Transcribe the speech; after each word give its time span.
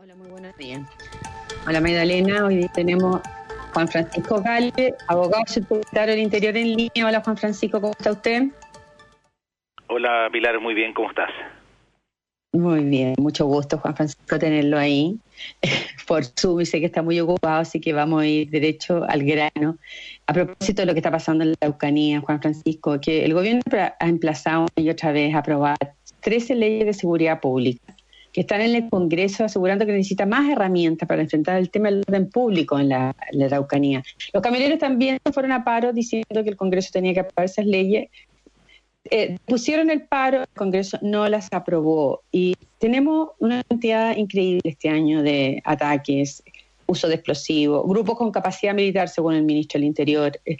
Hola, 0.00 0.14
muy 0.14 0.28
buenos 0.28 0.56
días. 0.56 0.80
Hola 1.66 1.80
Magdalena, 1.80 2.44
hoy 2.44 2.68
tenemos 2.72 3.20
Juan 3.74 3.88
Francisco 3.88 4.40
Gale, 4.40 4.94
abogado 5.08 5.42
subsecretario 5.48 6.14
del 6.14 6.22
Interior 6.22 6.56
en 6.56 6.76
línea. 6.76 7.04
Hola 7.04 7.20
Juan 7.20 7.36
Francisco, 7.36 7.80
¿cómo 7.80 7.94
está 7.98 8.12
usted? 8.12 8.44
Hola 9.88 10.28
Pilar, 10.30 10.60
muy 10.60 10.74
bien, 10.74 10.94
¿cómo 10.94 11.08
estás? 11.08 11.30
Muy 12.52 12.84
bien, 12.84 13.14
mucho 13.18 13.46
gusto 13.46 13.78
Juan 13.78 13.96
Francisco 13.96 14.38
tenerlo 14.38 14.78
ahí 14.78 15.18
por 16.06 16.22
Zoom 16.24 16.60
y 16.60 16.66
sé 16.66 16.78
que 16.78 16.86
está 16.86 17.02
muy 17.02 17.18
ocupado, 17.18 17.62
así 17.62 17.80
que 17.80 17.92
vamos 17.92 18.22
a 18.22 18.26
ir 18.26 18.50
derecho 18.50 19.04
al 19.08 19.24
grano. 19.24 19.78
A 20.28 20.32
propósito 20.32 20.82
de 20.82 20.86
lo 20.86 20.92
que 20.92 21.00
está 21.00 21.10
pasando 21.10 21.42
en 21.42 21.56
la 21.60 21.66
Eucanía, 21.66 22.20
Juan 22.20 22.40
Francisco, 22.40 23.00
que 23.00 23.24
el 23.24 23.34
gobierno 23.34 23.62
ha 23.72 24.08
emplazado 24.08 24.68
y 24.76 24.90
otra 24.90 25.10
vez 25.10 25.34
a 25.34 25.38
aprobar 25.38 25.76
13 26.20 26.54
leyes 26.54 26.86
de 26.86 26.94
seguridad 26.94 27.40
pública 27.40 27.97
están 28.40 28.60
en 28.60 28.74
el 28.74 28.90
Congreso 28.90 29.44
asegurando 29.44 29.86
que 29.86 29.92
necesita 29.92 30.26
más 30.26 30.48
herramientas 30.50 31.08
para 31.08 31.22
enfrentar 31.22 31.56
el 31.56 31.70
tema 31.70 31.90
del 31.90 32.04
orden 32.06 32.30
público 32.30 32.78
en 32.78 32.90
la, 32.90 33.14
Araucanía. 33.44 34.02
Los 34.32 34.42
camioneros 34.42 34.78
también 34.78 35.18
fueron 35.32 35.52
a 35.52 35.64
paro 35.64 35.92
diciendo 35.92 36.42
que 36.42 36.50
el 36.50 36.56
Congreso 36.56 36.90
tenía 36.92 37.14
que 37.14 37.20
aprobar 37.20 37.46
esas 37.46 37.66
leyes. 37.66 38.08
Eh, 39.10 39.38
pusieron 39.46 39.90
el 39.90 40.02
paro, 40.02 40.42
el 40.42 40.48
Congreso 40.54 40.98
no 41.02 41.28
las 41.28 41.48
aprobó 41.52 42.22
y 42.30 42.54
tenemos 42.78 43.30
una 43.38 43.62
cantidad 43.64 44.16
increíble 44.16 44.60
este 44.64 44.88
año 44.90 45.22
de 45.22 45.62
ataques 45.64 46.42
uso 46.88 47.06
de 47.06 47.16
explosivos, 47.16 47.86
grupos 47.86 48.16
con 48.16 48.32
capacidad 48.32 48.74
militar, 48.74 49.08
según 49.10 49.34
el 49.34 49.42
ministro 49.44 49.78
del 49.78 49.86
Interior. 49.86 50.40
Eh, 50.44 50.56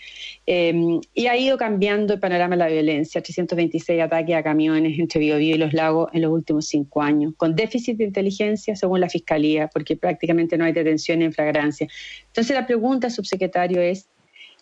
em, 0.46 1.00
y 1.14 1.26
ha 1.26 1.36
ido 1.36 1.56
cambiando 1.56 2.14
el 2.14 2.20
panorama 2.20 2.54
de 2.54 2.58
la 2.58 2.68
violencia, 2.68 3.22
326 3.22 4.00
ataques 4.02 4.36
a 4.36 4.42
camiones 4.42 4.98
entre 4.98 5.20
Biobío 5.20 5.56
y 5.56 5.58
Los 5.58 5.72
Lagos 5.72 6.10
en 6.12 6.22
los 6.22 6.30
últimos 6.30 6.68
cinco 6.68 7.00
años, 7.00 7.32
con 7.36 7.56
déficit 7.56 7.96
de 7.96 8.04
inteligencia, 8.04 8.76
según 8.76 9.00
la 9.00 9.08
Fiscalía, 9.08 9.68
porque 9.68 9.96
prácticamente 9.96 10.58
no 10.58 10.66
hay 10.66 10.72
detención 10.72 11.22
en 11.22 11.32
flagrancia. 11.32 11.88
Entonces 12.26 12.54
la 12.54 12.66
pregunta, 12.66 13.08
subsecretario, 13.08 13.80
es 13.80 14.06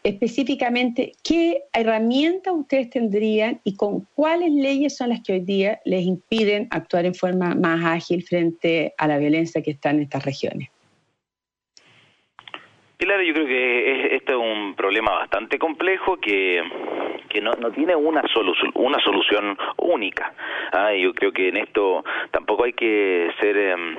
específicamente 0.04 1.14
qué 1.24 1.64
herramientas 1.72 2.54
ustedes 2.56 2.90
tendrían 2.90 3.60
y 3.64 3.74
con 3.74 4.06
cuáles 4.14 4.52
leyes 4.52 4.96
son 4.96 5.08
las 5.08 5.20
que 5.20 5.32
hoy 5.32 5.40
día 5.40 5.80
les 5.84 6.04
impiden 6.04 6.68
actuar 6.70 7.06
en 7.06 7.14
forma 7.14 7.56
más 7.56 7.84
ágil 7.84 8.22
frente 8.22 8.94
a 8.98 9.08
la 9.08 9.18
violencia 9.18 9.62
que 9.62 9.72
está 9.72 9.90
en 9.90 10.02
estas 10.02 10.24
regiones. 10.24 10.68
Pilar, 12.96 13.20
yo 13.22 13.34
creo 13.34 13.46
que 13.46 14.16
este 14.16 14.32
es 14.32 14.38
un 14.38 14.74
problema 14.74 15.12
bastante 15.12 15.58
complejo 15.58 16.16
que, 16.16 16.62
que 17.28 17.40
no, 17.42 17.50
no 17.60 17.70
tiene 17.70 17.94
una, 17.94 18.22
solución 18.28 18.72
una 18.74 18.98
solución 19.00 19.56
única. 19.76 20.32
Ah, 20.72 20.92
yo 20.94 21.12
creo 21.12 21.30
que 21.32 21.48
en 21.48 21.58
esto 21.58 22.04
tampoco 22.30 22.64
hay 22.64 22.72
que 22.72 23.30
ser... 23.40 23.56
Em, 23.56 23.96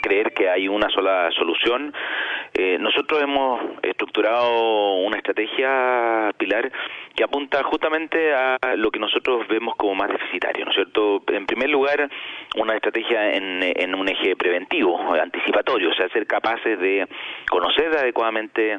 creer 0.00 0.32
que 0.32 0.48
hay 0.48 0.68
una 0.68 0.88
sola 0.90 1.30
solución. 1.32 1.92
Eh, 2.56 2.78
nosotros 2.78 3.20
hemos 3.20 3.60
estructurado 3.82 4.94
una 4.98 5.16
estrategia, 5.16 6.30
Pilar, 6.38 6.70
que 7.16 7.24
apunta 7.24 7.64
justamente 7.64 8.32
a 8.32 8.58
lo 8.76 8.92
que 8.92 9.00
nosotros 9.00 9.48
vemos 9.48 9.74
como 9.76 9.96
más 9.96 10.08
deficitario, 10.08 10.64
¿no 10.64 10.70
es 10.70 10.76
cierto? 10.76 11.22
En 11.32 11.46
primer 11.46 11.68
lugar, 11.68 12.08
una 12.56 12.76
estrategia 12.76 13.32
en, 13.32 13.94
un 13.94 14.08
eje 14.08 14.36
preventivo, 14.36 14.96
anticipatorio, 15.14 15.90
o 15.90 15.94
sea, 15.94 16.08
ser 16.10 16.28
capaces 16.28 16.78
de 16.78 17.08
conocer 17.50 17.88
adecuadamente 17.88 18.78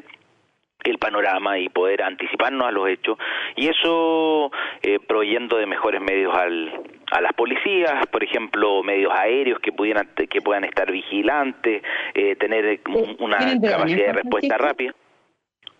el 0.84 0.98
panorama 0.98 1.58
y 1.58 1.68
poder 1.68 2.02
anticiparnos 2.02 2.66
a 2.66 2.70
los 2.70 2.88
hechos 2.88 3.18
y 3.56 3.68
eso 3.68 4.50
eh, 4.82 5.00
proveyendo 5.06 5.56
de 5.56 5.66
mejores 5.66 6.00
medios 6.00 6.34
al, 6.34 6.72
a 7.16 7.20
las 7.22 7.32
policías, 7.32 8.06
por 8.08 8.22
ejemplo, 8.22 8.82
medios 8.82 9.10
aéreos 9.10 9.58
que 9.60 9.72
pudieran 9.72 10.10
que 10.28 10.42
puedan 10.42 10.64
estar 10.64 10.92
vigilantes, 10.92 11.82
eh, 12.12 12.36
tener 12.36 12.80
una 13.20 13.38
capacidad 13.38 14.06
de 14.06 14.12
respuesta 14.12 14.58
rápida. 14.58 14.94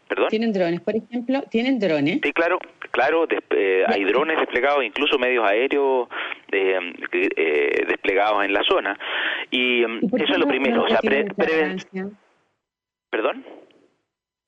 ¿Perdón? 0.08 0.28
¿Tienen 0.30 0.52
drones, 0.52 0.80
por 0.80 0.96
ejemplo? 0.96 1.42
¿Tienen 1.50 1.78
drones? 1.78 2.20
Sí, 2.22 2.32
claro, 2.32 2.58
claro, 2.90 3.26
eh, 3.50 3.84
hay 3.86 4.04
drones 4.04 4.38
desplegados, 4.38 4.82
incluso 4.82 5.18
medios 5.18 5.44
aéreos 5.46 6.08
eh, 6.52 7.84
desplegados 7.86 8.42
en 8.42 8.54
la 8.54 8.62
zona. 8.62 8.98
Y, 9.50 9.82
eso 9.82 10.32
es 10.32 10.38
lo 10.38 10.46
primero, 10.46 10.84
o 10.84 10.88
sea, 10.88 11.00
¿Perdón? 13.10 13.44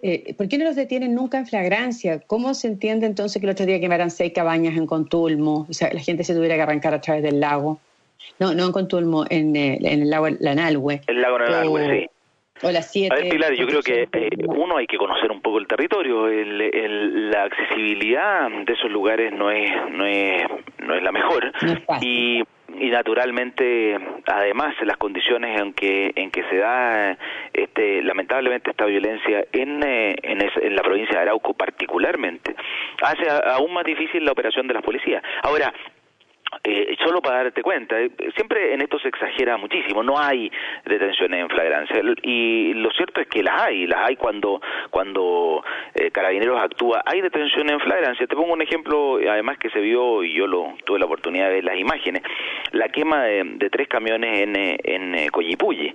Eh, 0.01 0.35
¿Por 0.35 0.49
qué 0.49 0.59
no 0.59 0.65
los 0.65 0.77
detienen 0.77 1.15
nunca 1.15 1.39
en 1.39 1.47
flagrancia? 1.47 2.21
¿Cómo 2.27 2.55
se 2.55 2.69
entiende 2.69 3.07
entonces 3.07 3.41
que 3.41 3.47
el 3.47 3.53
otro 3.53 3.67
día 3.67 3.81
quemaran 3.81 4.11
seis 4.11 4.33
cabañas 4.33 4.77
en 4.77 4.87
Contulmo? 4.87 5.67
O 5.69 5.73
sea, 5.73 5.93
la 5.93 6.01
gente 6.01 6.23
se 6.23 6.35
tuviera 6.35 6.55
que 6.55 6.63
arrancar 6.63 6.95
a 6.95 7.01
través 7.01 7.23
del 7.23 7.41
lago. 7.41 7.81
No, 8.39 8.55
no 8.55 8.67
en 8.67 8.73
Contulmo, 8.73 9.25
en, 9.29 9.57
eh, 9.57 9.79
el 9.83 10.09
lago 10.09 10.29
Lanalhue. 10.39 11.01
El 11.07 11.21
lago 11.21 11.39
Lanalhue, 11.39 12.01
sí. 12.01 12.11
O 12.67 12.71
las 12.73 12.91
siete. 12.91 13.15
A 13.15 13.19
ver, 13.19 13.29
Pilar, 13.29 13.55
yo 13.55 13.67
creo 13.67 13.83
que 13.83 14.09
eh, 14.13 14.31
uno 14.47 14.77
hay 14.77 14.87
que 14.87 14.97
conocer 14.97 15.31
un 15.31 15.41
poco 15.41 15.59
el 15.59 15.67
territorio. 15.67 16.29
El, 16.29 17.31
la 17.31 17.45
accesibilidad 17.45 18.49
de 18.51 18.73
esos 18.73 18.91
lugares 18.91 19.33
no 19.33 19.51
es, 19.51 19.71
no 19.93 20.05
es, 20.05 20.43
no 20.79 20.95
es 20.95 21.03
la 21.03 21.13
mejor. 21.13 21.53
y 22.01 22.43
y 22.77 22.91
naturalmente 22.91 23.99
además 24.27 24.75
las 24.83 24.97
condiciones 24.97 25.61
en 25.61 25.73
que 25.73 26.13
en 26.15 26.31
que 26.31 26.43
se 26.45 26.57
da 26.59 27.17
este 27.53 28.03
lamentablemente 28.03 28.71
esta 28.71 28.85
violencia 28.85 29.45
en 29.53 29.83
eh, 29.83 30.15
en, 30.23 30.77
la 30.77 30.83
provincia 30.83 31.17
de 31.17 31.23
Arauco 31.23 31.55
particularmente 31.55 32.55
hace 33.03 33.29
aún 33.47 33.73
más 33.73 33.85
difícil 33.85 34.25
la 34.25 34.33
operación 34.33 34.67
de 34.69 34.75
las 34.75 34.83
policías. 34.83 35.23
Ahora 35.43 35.73
eh, 36.65 36.97
solo 37.05 37.21
para 37.23 37.45
darte 37.45 37.63
cuenta, 37.63 38.01
eh, 38.01 38.11
siempre 38.35 38.75
en 38.75 38.83
esto 38.83 38.99
se 38.99 39.09
exagera 39.09 39.57
muchísimo, 39.57 40.03
no 40.03 40.19
hay 40.19 40.51
detenciones 40.85 41.41
en 41.41 41.49
flagrancia 41.49 42.01
y 42.23 42.75
lo 42.75 42.91
cierto 42.91 43.21
es 43.21 43.29
que 43.29 43.43
las 43.43 43.63
hay, 43.63 43.87
las 43.87 44.09
hay 44.09 44.17
cuando 44.17 44.61
cuando 44.91 45.63
eh, 45.95 46.11
Carabineros 46.11 46.61
actúa, 46.61 47.03
hay 47.05 47.21
detenciones 47.21 47.73
en 47.73 47.81
flagrancia. 47.81 48.27
Te 48.27 48.35
pongo 48.35 48.53
un 48.53 48.63
ejemplo, 48.63 49.17
además 49.17 49.59
que 49.59 49.71
se 49.71 49.81
vio 49.81 50.23
y 50.23 50.35
yo 50.35 50.47
lo 50.47 50.75
tuve 50.85 50.99
la 50.99 51.07
oportunidad 51.07 51.49
de 51.49 51.55
ver 51.55 51.65
las 51.65 51.79
imágenes, 51.79 52.23
la 52.73 52.89
quema 52.89 53.25
de, 53.25 53.69
tres 53.71 53.89
camiones 53.89 54.41
en, 54.41 54.57
en 54.57 55.29
Coyipulli. 55.31 55.93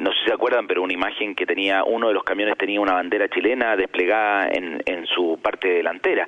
no 0.00 0.12
sé 0.12 0.18
si 0.20 0.24
se 0.26 0.32
acuerdan, 0.32 0.66
pero 0.66 0.82
una 0.82 0.92
imagen 0.92 1.34
que 1.34 1.46
tenía 1.46 1.84
uno 1.84 2.08
de 2.08 2.14
los 2.14 2.22
camiones 2.22 2.56
tenía 2.58 2.80
una 2.80 2.94
bandera 2.94 3.28
chilena 3.28 3.76
desplegada 3.76 4.48
en, 4.48 4.82
en 4.84 5.06
su 5.06 5.38
parte 5.42 5.68
delantera. 5.68 6.26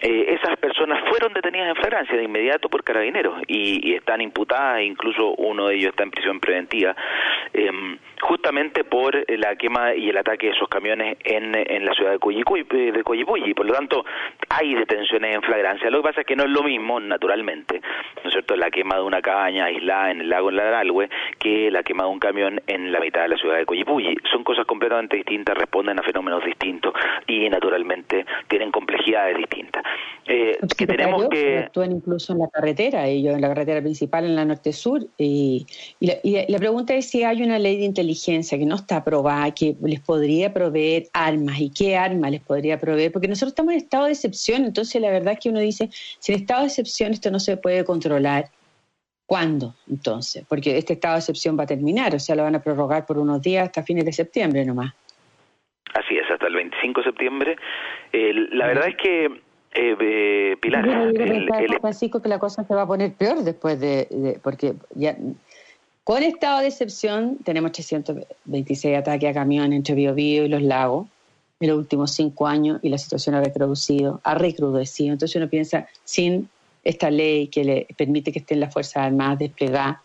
Esas 0.00 0.56
personas 0.58 1.02
fueron 1.08 1.32
detenidas 1.32 1.68
en 1.68 1.76
flagrancia 1.76 2.16
de 2.16 2.24
inmediato 2.24 2.68
por 2.68 2.84
carabineros 2.84 3.40
y, 3.46 3.94
están 3.94 4.20
imputadas, 4.20 4.82
incluso 4.82 5.34
uno 5.36 5.68
de 5.68 5.76
ellos 5.76 5.90
está 5.90 6.02
en 6.02 6.10
prisión 6.10 6.40
preventiva, 6.40 6.94
em, 7.52 7.98
justamente 8.20 8.84
por 8.84 9.14
la 9.30 9.56
quema 9.56 9.94
y 9.94 10.08
el 10.08 10.16
ataque 10.16 10.46
de 10.46 10.52
esos 10.52 10.68
camiones 10.68 11.16
en, 11.24 11.54
en 11.54 11.84
la 11.84 11.92
ciudad 11.92 12.12
de 12.12 12.18
Coyipulli. 12.18 13.54
Por 13.54 13.66
lo 13.66 13.74
tanto, 13.74 14.04
hay 14.48 14.74
detenciones 14.74 15.34
en 15.34 15.42
flagrancia. 15.42 15.90
Lo 15.90 15.98
que 15.98 16.08
pasa 16.08 16.20
es 16.22 16.26
que 16.26 16.36
no 16.36 16.44
es 16.44 16.50
lo 16.50 16.62
mismo, 16.62 16.98
naturalmente, 17.00 17.80
¿no 18.22 18.28
es 18.28 18.32
cierto?, 18.32 18.56
la 18.56 18.70
quema 18.70 18.96
de 18.96 19.02
una 19.02 19.20
cabaña 19.20 19.66
aislada 19.66 20.10
en 20.10 20.22
el 20.22 20.28
lago 20.28 20.50
Ladralhue 20.50 21.08
que 21.38 21.70
la 21.70 21.82
quema 21.82 22.04
de 22.04 22.10
un 22.10 22.18
camión 22.18 22.60
en 22.66 22.92
la 22.92 23.00
mitad 23.00 23.22
de 23.22 23.28
la 23.28 23.36
ciudad 23.36 23.58
de 23.58 23.66
Coyipulli. 23.66 24.16
Son 24.30 24.44
cosas 24.44 24.66
completamente 24.66 25.16
distintas, 25.16 25.56
responden 25.56 25.98
a 25.98 26.02
fenómenos 26.02 26.44
distintos 26.44 26.94
y, 27.26 27.48
naturalmente, 27.48 28.24
tienen 28.48 28.70
complejidades 28.70 29.36
distintas. 29.36 29.82
Eh, 30.26 30.58
que 30.76 30.86
tenemos 30.86 31.28
que... 31.28 31.58
Actúan 31.58 31.92
incluso 31.92 32.32
en 32.32 32.40
la 32.40 32.48
carretera, 32.48 33.06
ellos 33.06 33.34
en 33.34 33.40
la 33.40 33.48
carretera 33.48 33.80
principal, 33.80 34.24
en 34.24 34.36
la 34.36 34.44
norte-sur. 34.44 35.06
Y, 35.18 35.66
y, 36.00 36.46
la, 36.48 36.58
pregunta 36.58 36.94
es 36.94 37.10
si 37.10 37.22
hay 37.22 37.42
una 37.42 37.58
ley 37.58 37.76
de 37.76 37.84
inteligencia 37.84 38.05
que 38.14 38.66
no 38.66 38.76
está 38.76 38.96
aprobada, 38.96 39.50
que 39.52 39.76
les 39.82 40.00
podría 40.00 40.52
proveer 40.52 41.04
armas 41.12 41.60
y 41.60 41.70
qué 41.70 41.96
armas 41.96 42.30
les 42.30 42.40
podría 42.40 42.78
proveer, 42.78 43.12
porque 43.12 43.28
nosotros 43.28 43.52
estamos 43.52 43.72
en 43.72 43.78
estado 43.78 44.06
de 44.06 44.12
excepción, 44.12 44.64
entonces 44.64 45.00
la 45.00 45.10
verdad 45.10 45.34
es 45.34 45.40
que 45.40 45.48
uno 45.48 45.60
dice, 45.60 45.88
si 46.18 46.32
en 46.32 46.40
estado 46.40 46.62
de 46.62 46.68
excepción 46.68 47.12
esto 47.12 47.30
no 47.30 47.40
se 47.40 47.56
puede 47.56 47.84
controlar, 47.84 48.46
¿cuándo 49.26 49.74
entonces? 49.88 50.44
Porque 50.48 50.78
este 50.78 50.94
estado 50.94 51.14
de 51.14 51.20
excepción 51.20 51.58
va 51.58 51.64
a 51.64 51.66
terminar, 51.66 52.14
o 52.14 52.18
sea, 52.18 52.36
lo 52.36 52.42
van 52.42 52.54
a 52.54 52.62
prorrogar 52.62 53.06
por 53.06 53.18
unos 53.18 53.42
días 53.42 53.66
hasta 53.66 53.82
fines 53.82 54.04
de 54.04 54.12
septiembre 54.12 54.64
nomás. 54.64 54.94
Así 55.94 56.16
es, 56.16 56.30
hasta 56.30 56.46
el 56.46 56.54
25 56.54 57.00
de 57.00 57.04
septiembre. 57.04 57.56
la 58.12 58.66
verdad 58.66 58.88
es 58.88 58.96
que 58.96 59.46
eh, 59.78 60.56
Pilar. 60.60 60.86
el, 60.88 61.78
Francisco, 61.80 62.22
que 62.22 62.28
la 62.28 62.38
cosa 62.38 62.64
se 62.64 62.74
va 62.74 62.82
a 62.82 62.86
poner 62.86 63.12
peor 63.12 63.42
después 63.42 63.78
de, 63.78 64.40
porque 64.42 64.74
ya 64.94 65.16
con 66.06 66.22
estado 66.22 66.60
de 66.60 66.68
excepción 66.68 67.38
tenemos 67.42 67.72
326 67.72 68.96
ataques 68.96 69.28
a 69.28 69.34
camiones 69.34 69.76
entre 69.76 69.96
Biobío 69.96 70.44
y 70.44 70.48
los 70.48 70.62
lagos 70.62 71.08
en 71.58 71.68
los 71.68 71.76
últimos 71.76 72.12
cinco 72.12 72.46
años 72.46 72.78
y 72.80 72.90
la 72.90 72.98
situación 72.98 73.34
ha 73.34 73.40
recrudecido, 73.40 74.20
ha 74.22 74.36
recrudecido. 74.36 75.14
Entonces 75.14 75.34
uno 75.34 75.50
piensa, 75.50 75.88
sin 76.04 76.48
esta 76.84 77.10
ley 77.10 77.48
que 77.48 77.64
le 77.64 77.86
permite 77.96 78.30
que 78.30 78.38
estén 78.38 78.60
las 78.60 78.72
Fuerzas 78.72 78.98
Armadas 78.98 79.40
desplegadas, 79.40 79.96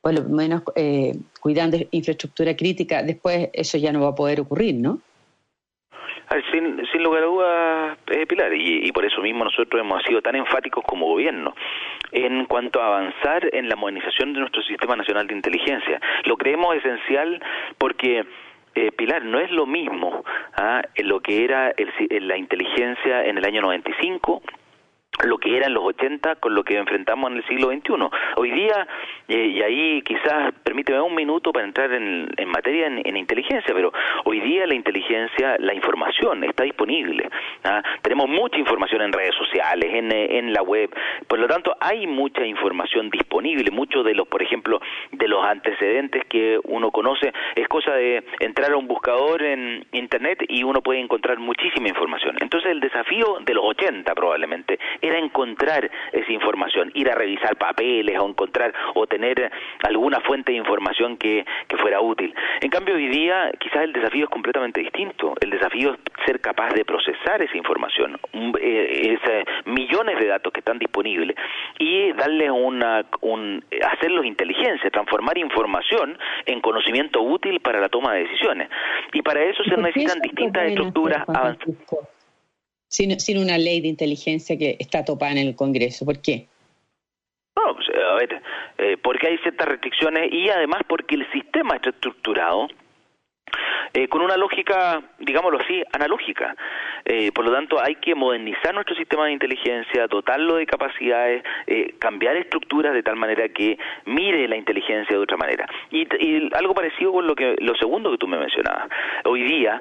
por 0.00 0.14
lo 0.14 0.24
menos 0.30 0.62
eh, 0.76 1.14
cuidando 1.42 1.76
infraestructura 1.90 2.56
crítica, 2.56 3.02
después 3.02 3.50
eso 3.52 3.76
ya 3.76 3.92
no 3.92 4.00
va 4.00 4.08
a 4.08 4.14
poder 4.14 4.40
ocurrir, 4.40 4.76
¿no? 4.76 5.02
Sin, 6.52 6.86
sin 6.92 7.02
lugar 7.02 7.24
a 7.24 7.26
dudas, 7.26 7.98
eh, 8.06 8.24
Pilar, 8.24 8.54
y, 8.54 8.92
por 8.92 9.04
eso 9.04 9.20
mismo 9.20 9.42
nosotros 9.42 9.80
hemos 9.80 10.00
sido 10.04 10.22
tan 10.22 10.36
enfáticos 10.36 10.84
como 10.84 11.06
gobierno 11.06 11.56
en 12.12 12.44
cuanto 12.44 12.80
a 12.80 12.86
avanzar 12.86 13.48
en 13.52 13.68
la 13.68 13.74
modernización 13.74 14.32
de 14.32 14.38
nuestro 14.38 14.62
Sistema 14.62 14.94
Nacional 14.94 15.26
de 15.26 15.34
Inteligencia. 15.34 16.00
Lo 16.24 16.36
creemos 16.36 16.76
esencial 16.76 17.42
porque... 17.78 18.24
Eh, 18.76 18.92
Pilar, 18.92 19.24
no 19.24 19.40
es 19.40 19.50
lo 19.50 19.66
mismo 19.66 20.22
¿ah? 20.54 20.80
lo 20.98 21.18
que 21.18 21.42
era 21.44 21.72
el, 21.76 22.28
la 22.28 22.36
inteligencia 22.36 23.24
en 23.24 23.36
el 23.36 23.44
año 23.44 23.62
95 23.62 24.42
lo 25.24 25.38
que 25.38 25.56
era 25.56 25.66
en 25.66 25.74
los 25.74 25.84
80 25.84 26.36
con 26.36 26.54
lo 26.54 26.64
que 26.64 26.76
enfrentamos 26.76 27.30
en 27.30 27.38
el 27.38 27.46
siglo 27.46 27.68
XXI. 27.68 27.92
Hoy 28.36 28.50
día, 28.50 28.86
eh, 29.28 29.46
y 29.46 29.62
ahí 29.62 30.02
quizás 30.02 30.52
permíteme 30.62 31.00
un 31.00 31.14
minuto 31.14 31.52
para 31.52 31.66
entrar 31.66 31.92
en, 31.92 32.28
materia 32.46 32.86
en, 32.86 33.16
inteligencia, 33.16 33.74
pero 33.74 33.92
hoy 34.24 34.40
día 34.40 34.66
la 34.66 34.74
inteligencia, 34.74 35.56
la 35.58 35.74
información 35.74 36.44
está 36.44 36.64
disponible. 36.64 37.28
¿ah? 37.64 37.82
Tenemos 38.02 38.28
mucha 38.28 38.58
información 38.58 39.02
en 39.02 39.12
redes 39.12 39.34
sociales, 39.34 39.90
en, 39.92 40.12
en 40.12 40.52
la 40.52 40.62
web, 40.62 40.90
por 41.28 41.38
lo 41.38 41.46
tanto 41.46 41.76
hay 41.80 42.06
mucha 42.06 42.44
información 42.44 43.10
disponible, 43.10 43.70
muchos 43.70 44.04
de 44.04 44.14
los, 44.14 44.26
por 44.26 44.42
ejemplo, 44.42 44.80
de 45.12 45.28
los 45.28 45.44
antecedentes 45.44 46.24
que 46.28 46.58
uno 46.64 46.90
conoce, 46.90 47.32
es 47.54 47.68
cosa 47.68 47.92
de 47.92 48.24
entrar 48.40 48.72
a 48.72 48.76
un 48.76 48.86
buscador 48.86 49.42
en 49.42 49.84
Internet 49.92 50.44
y 50.48 50.62
uno 50.62 50.80
puede 50.80 51.00
encontrar 51.00 51.38
muchísima 51.38 51.88
información. 51.88 52.36
Entonces 52.40 52.70
el 52.70 52.80
desafío 52.80 53.38
de 53.44 53.54
los 53.54 53.64
80 53.64 54.14
probablemente 54.14 54.78
era 55.02 55.18
encontrar 55.18 55.90
esa 56.12 56.32
información, 56.32 56.90
ir 56.94 57.10
a 57.10 57.14
revisar 57.14 57.56
papeles 57.56 58.18
o 58.18 58.28
encontrar 58.28 58.72
o 58.94 59.06
tener 59.06 59.50
alguna 59.82 60.20
fuente 60.20 60.52
de 60.52 60.58
información 60.58 61.16
que, 61.16 61.44
que 61.68 61.76
fuera 61.76 62.00
útil. 62.00 62.34
En 62.60 62.70
cambio, 62.70 62.94
hoy 62.94 63.08
día 63.08 63.50
quizás 63.58 63.82
el 63.84 63.92
desafío 63.92 64.24
es 64.24 64.30
completamente 64.30 64.80
distinto. 64.80 65.34
El 65.40 65.50
desafío 65.50 65.92
es 65.92 65.98
ser 66.26 66.40
capaz 66.40 66.70
de 66.74 66.84
procesar 66.84 67.42
esa 67.42 67.56
información, 67.56 68.18
eh, 68.60 69.18
millones 69.64 70.18
de 70.18 70.26
datos 70.26 70.52
que 70.52 70.60
están 70.60 70.78
disponibles 70.78 71.36
y 71.78 72.12
darle 72.12 72.50
una, 72.50 73.04
un, 73.20 73.64
hacerlos 73.92 74.24
inteligencia, 74.24 74.90
transformar 74.90 75.38
información 75.38 76.18
en 76.46 76.60
conocimiento 76.60 77.22
útil 77.22 77.60
para 77.60 77.80
la 77.80 77.88
toma 77.88 78.14
de 78.14 78.24
decisiones. 78.24 78.68
Y 79.12 79.22
para 79.22 79.42
eso 79.42 79.62
se 79.64 79.76
necesitan 79.76 80.20
distintas 80.20 80.68
estructuras 80.68 81.28
avanzadas 81.28 82.19
sin, 82.90 83.38
una 83.38 83.56
ley 83.56 83.80
de 83.80 83.88
inteligencia 83.88 84.58
que 84.58 84.76
está 84.78 85.04
topada 85.04 85.32
en 85.32 85.38
el 85.38 85.54
Congreso. 85.54 86.04
¿Por 86.04 86.20
qué? 86.20 86.48
No, 87.56 87.74
pues, 87.74 87.88
a 87.88 88.14
ver, 88.14 88.42
eh, 88.78 88.96
porque 89.02 89.28
hay 89.28 89.38
ciertas 89.38 89.68
restricciones 89.68 90.32
y 90.32 90.48
además 90.48 90.82
porque 90.88 91.14
el 91.14 91.30
sistema 91.32 91.76
está 91.76 91.90
estructurado 91.90 92.68
eh, 93.92 94.08
con 94.08 94.22
una 94.22 94.36
lógica, 94.36 95.02
digámoslo 95.18 95.58
así, 95.58 95.82
analógica. 95.92 96.54
Eh, 97.04 97.32
por 97.32 97.44
lo 97.44 97.52
tanto, 97.52 97.80
hay 97.80 97.96
que 97.96 98.14
modernizar 98.14 98.74
nuestro 98.74 98.94
sistema 98.94 99.26
de 99.26 99.32
inteligencia, 99.32 100.06
dotarlo 100.06 100.56
de 100.56 100.66
capacidades, 100.66 101.42
cambiar 101.98 102.36
estructuras 102.36 102.92
de 102.92 103.02
tal 103.02 103.16
manera 103.16 103.48
que 103.48 103.78
mire 104.04 104.46
la 104.48 104.56
inteligencia 104.56 105.16
de 105.16 105.22
otra 105.22 105.36
manera. 105.36 105.66
Y, 105.90 106.02
y, 106.02 106.50
algo 106.54 106.74
parecido 106.74 107.12
con 107.12 107.26
lo 107.26 107.34
que 107.34 107.56
lo 107.58 107.74
segundo 107.76 108.12
que 108.12 108.18
tú 108.18 108.28
me 108.28 108.38
mencionabas. 108.38 108.88
Hoy 109.24 109.42
día, 109.42 109.80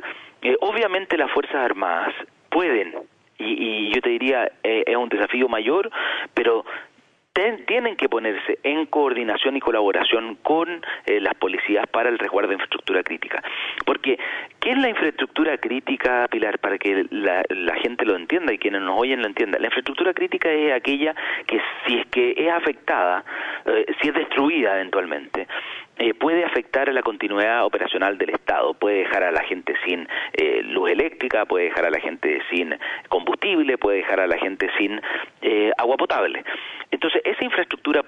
obviamente 0.62 1.18
las 1.18 1.32
Fuerzas 1.32 1.58
Armadas 1.58 2.14
pueden, 2.50 2.94
y, 3.38 3.94
yo 3.94 4.02
te 4.02 4.10
diría, 4.10 4.52
eh, 4.64 4.84
es 4.86 4.96
un 4.96 5.10
desafío 5.10 5.48
mayor, 5.48 5.90
pero 6.34 6.66
tienen 7.34 7.96
que 7.96 8.10
ponerse 8.10 8.60
en 8.64 8.86
coordinación 8.86 9.56
y 9.56 9.60
colaboración 9.60 10.36
con 10.42 10.82
eh, 11.06 11.20
las 11.22 11.36
policías 11.36 11.86
para 11.88 12.10
el 12.10 12.20
resguardo 12.20 12.50
de 12.50 12.56
infraestructura 12.56 13.04
crítica. 13.04 13.42
Porque, 13.86 14.20
¿qué 14.60 14.72
es 14.72 14.78
la 14.78 14.90
infraestructura 14.90 15.58
crítica, 15.58 16.28
Pilar? 16.30 16.60
Para 16.60 16.78
que 16.78 17.06
la, 17.12 17.44
gente 17.82 18.06
lo 18.06 18.16
entienda 18.16 18.54
y 18.54 18.58
quienes 18.58 18.82
nos 18.82 19.00
oyen 19.00 19.22
lo 19.22 19.28
entiendan. 19.28 19.62
La 19.62 19.68
infraestructura 19.68 20.14
crítica 20.14 20.52
es 20.52 20.74
aquella 20.74 21.16
que 21.48 21.62
si 21.86 22.00
es 22.00 22.08
que 22.08 22.34
es 22.36 22.52
afectada, 22.52 23.24
eh, 23.66 23.86
si 24.02 24.10
es 24.10 24.14
destruida 24.14 24.76
eventualmente, 24.76 25.48
eh, 26.02 26.14
puede 26.14 26.46
afectar 26.46 26.90
a 26.90 26.94
la 26.94 27.02
continuidad 27.02 27.66
operacional 27.66 28.18
del 28.18 28.30
Estado, 28.30 28.74
puede 28.74 29.00
dejar 29.00 29.24
a 29.24 29.34
la 29.34 29.44
gente 29.44 29.74
sin 29.86 30.08
eh, 30.32 30.62
luz 30.64 30.90
eléctrica, 30.92 31.46
puede 31.46 31.66
dejar 31.66 31.86
a 31.88 31.90
la 31.90 32.00
gente 32.00 32.42
sin 32.50 32.74
combustible, 33.10 33.78
puede 33.78 33.98
dejar 33.98 34.22
a 34.22 34.28
la 34.28 34.38
gente 34.38 34.70
sin 34.78 35.02
eh, 35.42 35.74
agua 35.78 35.98
potable. 35.98 36.42
Entonces, 37.00 37.22
esa 37.24 37.46
infraestructura 37.46 38.04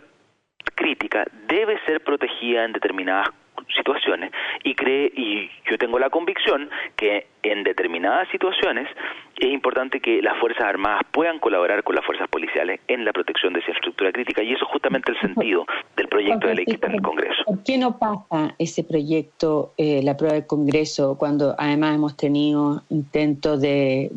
crítica 0.76 1.26
debe 1.48 1.80
ser 1.86 2.04
protegida 2.04 2.66
en 2.66 2.74
determinadas 2.74 3.30
situaciones 3.74 4.34
y 4.66 4.76
cree 4.76 5.10
y 5.16 5.50
yo 5.70 5.78
tengo 5.78 5.98
la 5.98 6.10
convicción 6.10 6.70
que 6.98 7.28
en 7.42 7.64
determinadas 7.64 8.28
situaciones 8.30 8.90
es 9.38 9.48
importante 9.48 10.02
que 10.02 10.22
las 10.22 10.38
fuerzas 10.40 10.66
armadas 10.66 11.04
puedan 11.12 11.40
colaborar 11.40 11.84
con 11.84 11.96
las 11.96 12.06
fuerzas 12.06 12.28
policiales 12.28 12.82
en 12.90 13.06
la 13.06 13.14
protección 13.14 13.54
de 13.54 13.62
esa 13.62 13.72
estructura 13.72 14.12
crítica 14.12 14.44
y 14.44 14.52
eso 14.52 14.66
es 14.66 14.72
justamente 14.72 15.14
el 15.14 15.20
sentido 15.22 15.66
del 15.96 16.10
proyecto 16.10 16.48
de 16.48 16.56
ley 16.56 16.66
que 16.66 16.74
está 16.74 16.88
en 16.88 16.96
el 16.96 17.02
Congreso. 17.02 17.44
¿Por 17.46 17.64
qué 17.64 17.78
no 17.78 17.98
pasa 17.98 18.54
ese 18.60 18.84
proyecto 18.84 19.72
eh, 19.78 20.02
la 20.04 20.18
prueba 20.18 20.36
del 20.36 20.48
Congreso 20.48 21.18
cuando 21.18 21.56
además 21.58 21.96
hemos 21.96 22.18
tenido 22.18 22.84
intentos 22.90 23.62
de, 23.62 24.12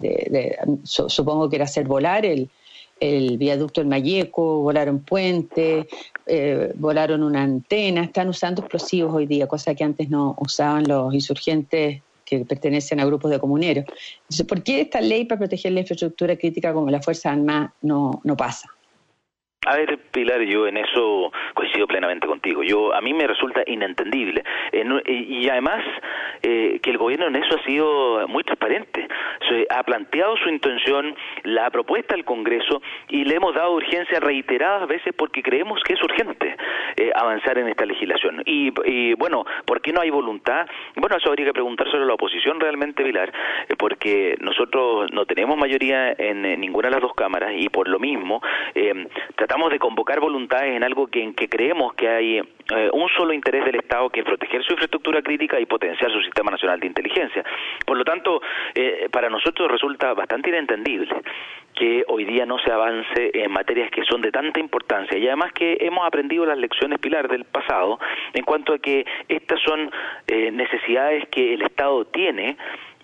supongo 0.83 1.49
que 1.49 1.57
era 1.57 1.67
hacer 1.67 1.87
volar 1.87 2.27
el 2.27 2.49
el 3.01 3.39
viaducto 3.39 3.81
El 3.81 3.87
Mayeco, 3.87 4.61
volaron 4.61 5.01
puentes, 5.01 5.87
eh, 6.27 6.73
volaron 6.77 7.23
una 7.23 7.43
antena, 7.43 8.03
están 8.05 8.29
usando 8.29 8.63
explosivos 8.63 9.15
hoy 9.15 9.27
día, 9.27 9.47
cosa 9.47 9.75
que 9.75 9.85
antes 9.85 10.09
no 10.09 10.37
usaban 10.39 10.85
los 10.89 11.13
insurgentes 11.13 12.03
que 12.25 12.45
pertenecen 12.45 13.01
a 13.01 13.05
grupos 13.05 13.31
de 13.31 13.39
comuneros. 13.39 13.85
Entonces, 14.23 14.47
¿por 14.47 14.63
qué 14.63 14.81
esta 14.81 15.01
ley 15.01 15.25
para 15.27 15.41
proteger 15.41 15.73
la 15.73 15.81
infraestructura 15.81 16.37
crítica 16.37 16.73
como 16.73 16.91
la 16.91 17.03
Fuerza 17.03 17.33
Armada 17.33 17.75
no, 17.83 18.21
no 18.25 18.37
pasa? 18.37 18.74
A 19.67 19.77
ver, 19.77 19.99
Pilar, 20.11 20.43
yo 20.43 20.67
en 20.67 20.77
eso 20.77 21.33
coincido 21.55 21.87
plenamente 21.87 22.27
contigo. 22.27 22.63
Yo 22.63 22.95
a 22.95 23.01
mí 23.01 23.15
me 23.15 23.27
resulta 23.27 23.63
inentendible 23.67 24.45
y 25.07 25.49
además 25.49 25.83
eh, 26.43 26.79
que 26.83 26.91
el 26.91 26.99
gobierno 26.99 27.27
en 27.27 27.37
eso 27.37 27.57
ha 27.57 27.65
sido 27.65 28.29
muy 28.29 28.45
transparente. 28.45 29.09
Se 29.49 29.67
ha 29.71 29.83
planteado 29.83 30.37
su 30.37 30.49
intención, 30.49 31.17
la 31.43 31.71
propuesta 31.71 32.15
al 32.15 32.25
Congreso 32.25 32.83
y 33.09 33.25
le 33.25 33.37
hemos 33.37 33.55
dado 33.55 33.73
urgencia 33.73 34.21
reiteradas 34.21 34.87
veces 34.89 35.15
porque 35.17 35.43
creemos 35.43 35.81
que 35.85 35.95
es 35.95 36.03
urgente 36.03 36.57
eh, 36.97 37.11
avanzar 37.15 37.59
en 37.59 37.69
esta 37.69 37.87
legislación. 37.87 38.43
Y, 38.45 39.15
bueno, 39.15 39.45
¿por 39.65 39.81
qué 39.81 39.93
no 39.93 40.01
hay 40.01 40.11
voluntad? 40.11 40.67
Bueno, 40.97 41.17
eso 41.17 41.29
habría 41.29 41.47
que 41.47 41.53
preguntárselo 41.53 42.05
a 42.05 42.07
la 42.07 42.15
oposición 42.15 42.61
realmente, 42.61 43.03
Pilar, 43.03 43.33
eh, 43.69 43.75
porque 43.79 44.37
nosotros 44.41 45.11
no 45.13 45.25
tenemos 45.25 45.57
mayoría 45.57 46.13
en, 46.13 46.43
ninguna 46.61 46.89
de 46.89 46.95
las 46.95 47.03
dos 47.03 47.15
cámaras 47.15 47.53
y 47.57 47.69
por 47.69 47.89
lo 47.89 47.99
mismo 47.99 48.43
tratamos 49.37 49.54
tratamos 49.55 49.71
de 49.71 49.79
convocar 49.79 50.19
voluntades 50.19 50.75
en 50.75 50.83
algo 50.83 51.07
que, 51.07 51.23
en 51.23 51.33
que 51.33 51.49
creemos 51.49 51.95
que 51.95 52.09
hay 52.09 52.39
eh, 52.39 52.91
un 52.93 53.09
solo 53.11 53.33
interés 53.33 53.65
del 53.65 53.77
Estado 53.77 54.11
que 54.11 54.19
es 54.19 54.27
proteger 54.27 54.65
su 54.65 54.73
infraestructura 54.73 55.23
crítica 55.23 55.61
y 55.61 55.67
potenciar 55.67 56.11
su 56.11 56.21
sistema 56.23 56.51
nacional 56.51 56.81
de 56.81 56.89
inteligencia. 56.89 57.45
Por 57.87 57.97
lo 57.97 58.03
tanto, 58.03 58.43
eh, 58.75 59.09
para 59.13 59.31
nosotros 59.31 59.71
resulta 59.71 60.13
bastante 60.13 60.49
inentendible 60.49 61.15
que 61.73 62.03
hoy 62.09 62.25
día 62.25 62.45
no 62.47 62.59
se 62.59 62.73
avance 62.73 63.31
en 63.33 63.53
materias 63.53 63.93
que 63.93 64.03
son 64.03 64.23
de 64.23 64.33
tanta 64.33 64.59
importancia 64.59 65.17
y 65.17 65.29
además 65.29 65.53
que 65.53 65.77
hemos 65.81 66.05
aprendido 66.05 66.45
las 66.45 66.59
lecciones 66.59 66.99
pilar 66.99 67.29
del 67.29 67.45
pasado 67.45 68.01
en 68.33 68.45
cuanto 68.45 68.75
a 68.75 68.81
que 68.81 69.07
estas 69.29 69.61
son 69.61 69.89
eh, 70.27 70.51
necesidades 70.51 71.29
que 71.29 71.55
el 71.55 71.63
Estado 71.63 72.05
tiene 72.07 72.57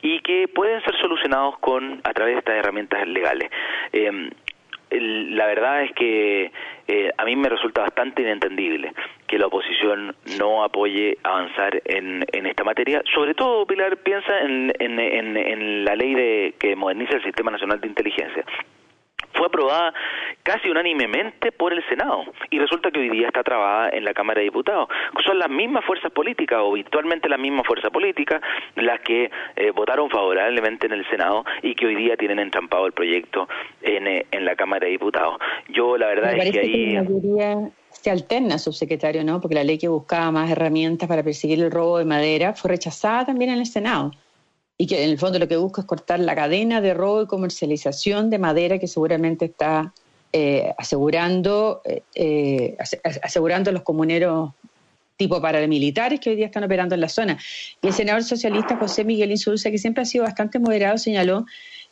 y 0.03 0.19
que 0.21 0.49
pueden 0.49 0.83
ser 0.83 0.97
solucionados 0.97 1.59
con 1.61 2.01
a 2.03 2.13
través 2.13 2.35
de 2.35 2.39
estas 2.41 2.57
herramientas 2.57 3.07
legales 3.07 3.51
la 4.91 5.47
verdad 5.47 5.83
es 5.83 5.93
que 5.93 6.53
eh, 6.89 7.11
a 7.17 7.25
mí 7.25 7.37
me 7.37 7.49
resulta 7.49 7.83
bastante 7.83 8.23
inentendible 8.23 8.93
que 9.27 9.39
la 9.39 9.47
oposición 9.47 10.15
no 10.39 10.65
apoye 10.65 11.19
avanzar 11.23 11.81
en, 11.85 12.25
en 12.33 12.47
esta 12.47 12.65
materia. 12.65 13.03
Sobre 13.15 13.35
todo, 13.35 13.67
Pilar 13.67 13.97
piensa 13.99 14.41
en, 14.41 14.73
en, 14.79 14.99
en 15.37 15.85
la 15.85 15.95
ley 15.95 16.15
de 16.15 16.55
que 16.59 16.75
moderniza 16.75 17.17
el 17.17 17.23
Sistema 17.23 17.51
Nacional 17.51 17.81
de 17.81 17.89
Inteligencia 17.89 18.45
fue 19.35 19.47
aprobada 19.47 19.95
casi 20.51 20.69
unánimemente 20.69 21.53
por 21.53 21.73
el 21.73 21.81
Senado 21.89 22.25
y 22.51 22.59
resulta 22.59 22.91
que 22.91 22.99
hoy 22.99 23.09
día 23.09 23.29
está 23.29 23.45
trabada 23.45 23.91
en 23.91 24.05
la 24.05 24.13
Cámara 24.13 24.41
de 24.41 24.47
Diputados. 24.47 24.89
Son 25.25 25.39
las 25.39 25.49
mismas 25.49 25.85
fuerzas 25.85 26.11
políticas 26.11 26.59
o 26.61 26.73
virtualmente 26.73 27.29
las 27.29 27.39
mismas 27.39 27.65
fuerzas 27.65 27.89
políticas 27.93 28.43
las 28.75 28.99
que 29.01 29.31
eh, 29.55 29.71
votaron 29.71 30.11
favorablemente 30.11 30.87
en 30.87 30.93
el 30.95 31.09
Senado 31.09 31.45
y 31.63 31.77
que 31.77 31.87
hoy 31.87 31.95
día 31.95 32.17
tienen 32.17 32.41
entrampado 32.41 32.87
el 32.87 32.93
proyecto 32.93 33.49
en, 33.81 34.09
eh, 34.09 34.27
en 34.33 34.45
la 34.45 34.57
Cámara 34.57 34.87
de 34.87 34.91
Diputados. 34.91 35.39
Yo 35.69 35.97
la 35.97 36.09
verdad 36.09 36.37
es 36.37 36.51
que 36.51 36.59
ahí... 36.59 36.91
la 36.95 37.05
mayoría 37.05 37.71
se 37.91 38.11
alterna, 38.11 38.59
subsecretario, 38.59 39.23
¿no? 39.23 39.41
Porque 39.41 39.55
la 39.55 39.63
ley 39.63 39.79
que 39.79 39.87
buscaba 39.87 40.33
más 40.33 40.51
herramientas 40.51 41.09
para 41.09 41.23
perseguir 41.23 41.61
el 41.63 41.71
robo 41.71 41.99
de 41.99 42.07
madera 42.07 42.55
fue 42.55 42.73
rechazada 42.73 43.25
también 43.25 43.53
en 43.53 43.61
el 43.61 43.67
Senado 43.67 44.11
y 44.77 44.89
que 44.89 45.05
en 45.05 45.11
el 45.11 45.19
fondo 45.19 45.39
lo 45.39 45.47
que 45.47 45.59
busca 45.59 45.83
es 45.83 45.87
cortar 45.87 46.19
la 46.19 46.35
cadena 46.35 46.81
de 46.81 46.93
robo 46.93 47.23
y 47.23 47.27
comercialización 47.29 48.31
de 48.31 48.41
madera 48.41 48.81
que 48.81 48.89
seguramente 48.89 49.45
está 49.45 49.93
eh, 50.33 50.73
asegurando, 50.79 51.83
eh, 51.85 52.03
eh, 52.15 52.77
asegurando 53.23 53.71
a 53.71 53.73
los 53.73 53.83
comuneros 53.83 54.51
tipo 55.17 55.41
paramilitares 55.41 56.21
que 56.21 56.31
hoy 56.31 56.37
día 56.37 56.47
están 56.47 56.65
operando 56.65 56.95
en 56.95 57.01
la 57.01 57.09
zona. 57.09 57.39
Y 57.83 57.89
el 57.89 57.93
senador 57.93 58.23
socialista 58.23 58.77
José 58.77 59.05
Miguel 59.05 59.33
Insulza, 59.33 59.71
que 59.71 59.79
siempre 59.79 60.03
ha 60.03 60.07
sido 60.07 60.25
bastante 60.25 60.59
moderado, 60.59 60.99
señaló 60.99 61.47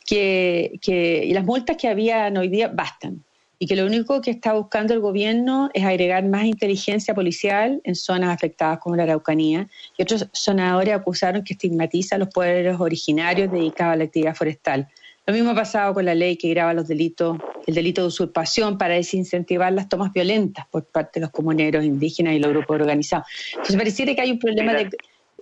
que, 0.05 0.79
que 0.81 1.29
las 1.33 1.43
multas 1.43 1.77
que 1.77 1.87
habían 1.87 2.37
hoy 2.37 2.47
día 2.47 2.69
bastan 2.69 3.23
y 3.59 3.67
que 3.67 3.75
lo 3.75 3.85
único 3.85 4.21
que 4.21 4.31
está 4.31 4.53
buscando 4.53 4.93
el 4.93 5.01
gobierno 5.01 5.69
es 5.73 5.83
agregar 5.83 6.23
más 6.23 6.45
inteligencia 6.45 7.13
policial 7.13 7.81
en 7.83 7.93
zonas 7.93 8.33
afectadas 8.33 8.79
como 8.79 8.95
la 8.95 9.03
Araucanía. 9.03 9.67
Y 9.97 10.03
otros 10.03 10.29
senadores 10.31 10.93
acusaron 10.93 11.43
que 11.43 11.53
estigmatiza 11.53 12.15
a 12.15 12.19
los 12.19 12.29
pueblos 12.29 12.79
originarios 12.79 13.51
dedicados 13.51 13.93
a 13.93 13.97
la 13.97 14.05
actividad 14.05 14.33
forestal. 14.33 14.87
Lo 15.29 15.35
mismo 15.35 15.51
ha 15.51 15.55
pasado 15.55 15.93
con 15.93 16.05
la 16.05 16.15
ley 16.15 16.37
que 16.37 16.49
graba 16.49 16.73
los 16.73 16.87
delitos, 16.87 17.37
el 17.67 17.75
delito 17.75 18.01
de 18.01 18.07
usurpación 18.07 18.79
para 18.79 18.95
desincentivar 18.95 19.71
las 19.71 19.87
tomas 19.87 20.11
violentas 20.11 20.65
por 20.71 20.85
parte 20.85 21.19
de 21.19 21.27
los 21.27 21.29
comuneros 21.29 21.85
indígenas 21.85 22.33
y 22.33 22.39
los 22.39 22.49
grupos 22.49 22.81
organizados. 22.81 23.27
Entonces 23.51 23.77
pareciera 23.77 24.15
que 24.15 24.21
hay 24.21 24.31
un 24.31 24.39
problema 24.39 24.73
de, 24.73 24.89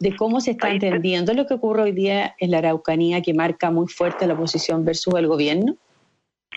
de 0.01 0.15
cómo 0.17 0.41
se 0.41 0.51
está 0.51 0.71
entendiendo 0.71 1.33
lo 1.33 1.45
que 1.45 1.53
ocurre 1.53 1.83
hoy 1.83 1.93
día 1.93 2.35
en 2.37 2.51
la 2.51 2.57
Araucanía 2.57 3.21
que 3.21 3.33
marca 3.33 3.71
muy 3.71 3.87
fuerte 3.87 4.27
la 4.27 4.33
oposición 4.33 4.83
versus 4.83 5.15
el 5.15 5.27
gobierno. 5.27 5.77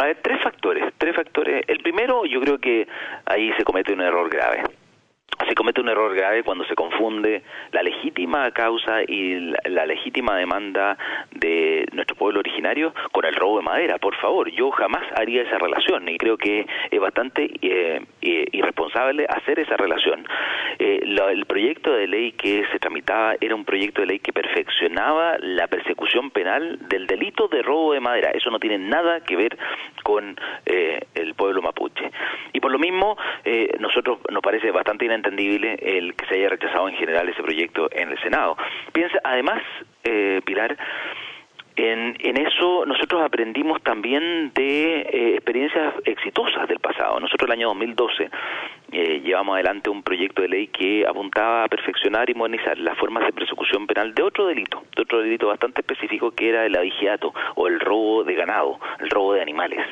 Hay 0.01 0.15
tres 0.25 0.43
factores, 0.43 0.93
tres 0.99 1.15
factores. 1.15 1.65
El 1.69 1.79
primero, 1.85 2.25
yo 2.25 2.41
creo 2.41 2.59
que 2.59 2.89
ahí 3.27 3.53
se 3.57 3.63
comete 3.63 3.93
un 3.93 4.01
error 4.01 4.29
grave 4.29 4.65
se 5.49 5.55
comete 5.55 5.81
un 5.81 5.89
error 5.89 6.15
grave 6.15 6.43
cuando 6.43 6.65
se 6.65 6.75
confunde 6.75 7.43
la 7.73 7.83
legítima 7.83 8.51
causa 8.51 9.03
y 9.07 9.53
la, 9.65 9.87
legítima 9.87 10.37
demanda 10.37 10.99
de 11.33 11.87
nuestro 11.93 12.17
pueblo 12.17 12.41
originario 12.41 12.93
con 13.13 13.25
el 13.25 13.35
robo 13.35 13.59
de 13.59 13.65
madera. 13.65 13.99
Por 13.99 14.15
favor, 14.17 14.51
yo 14.51 14.71
jamás 14.71 15.03
haría 15.17 15.43
esa 15.43 15.59
relación 15.59 16.09
y 16.09 16.19
creo 16.19 16.37
que 16.37 16.67
es 16.91 17.01
bastante 17.01 17.51
eh, 17.63 18.01
eh, 18.23 18.47
irresponsable 18.53 19.27
hacer 19.29 19.59
esa 19.61 19.77
relación. 19.77 20.27
Eh, 20.79 21.01
el 21.31 21.47
proyecto 21.47 21.93
de 21.93 22.07
ley 22.07 22.33
que 22.33 22.65
se 22.73 22.79
tramitaba 22.79 23.35
era 23.41 23.55
un 23.55 23.65
proyecto 23.65 24.01
de 24.01 24.09
ley 24.09 24.19
que 24.19 24.33
perfeccionaba 24.33 25.37
la 25.39 25.69
persecución 25.69 26.31
penal 26.31 26.79
del 26.89 27.07
delito 27.07 27.49
de 27.49 27.63
robo 27.63 27.93
de 27.93 28.01
madera. 28.01 28.31
Eso 28.31 28.51
no 28.51 28.59
tiene 28.59 28.79
nada 28.79 29.21
que 29.21 29.37
ver 29.37 29.57
con 30.03 30.37
el 30.67 31.35
pueblo 31.35 31.63
mapuche. 31.63 32.11
Y 32.53 32.61
por 32.61 32.71
lo 32.71 32.79
mismo, 32.79 33.17
nosotros 33.79 34.19
nos 34.31 34.43
parece 34.43 34.71
bastante 34.71 35.05
inentendible 35.05 35.20
el 35.27 36.15
que 36.15 36.27
se 36.27 36.35
haya 36.35 36.49
rechazado 36.49 36.89
en 36.89 36.95
general 36.97 37.29
ese 37.29 37.43
proyecto 37.43 37.89
en 37.93 38.11
el 38.11 38.19
Senado. 38.21 38.57
Piensa, 38.93 39.19
además, 39.25 39.63
eh, 40.05 40.41
Pilar, 40.45 40.77
en, 41.83 42.37
eso 42.37 42.85
nosotros 42.85 43.23
aprendimos 43.23 43.83
también 43.83 44.53
de 44.55 45.01
eh, 45.01 45.35
experiencias 45.35 45.95
exitosas 46.05 46.69
del 46.69 46.79
pasado. 46.79 47.19
Nosotros 47.21 47.49
el 47.49 47.53
año 47.59 47.69
2012 47.69 48.31
eh, 48.93 49.21
llevamos 49.25 49.55
adelante 49.55 49.89
un 49.89 50.03
proyecto 50.03 50.43
de 50.43 50.49
ley 50.49 50.67
que 50.69 51.07
apuntaba 51.07 51.65
a 51.65 51.69
perfeccionar 51.69 52.29
y 52.29 52.35
modernizar 52.35 52.79
las 52.79 52.99
formas 52.99 53.25
de 53.25 53.33
persecución 53.33 53.87
penal 53.87 54.15
de 54.15 54.23
otro 54.23 54.47
delito, 54.47 54.83
de 54.95 55.03
otro 55.03 55.21
delito 55.21 55.49
bastante 55.49 55.81
específico 55.81 56.33
que 56.33 56.49
era 56.51 56.67
el 56.67 56.77
avigiato 56.77 57.33
o 57.55 57.69
el 57.69 57.81
robo 57.81 58.25
de 58.25 58.35
ganado, 58.35 58.79
el 58.99 59.11
robo 59.11 59.35
de 59.35 59.43
animales. 59.43 59.85